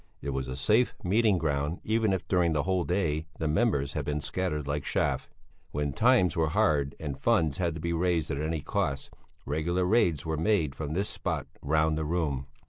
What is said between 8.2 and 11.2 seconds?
at any cost, regular raids were made from this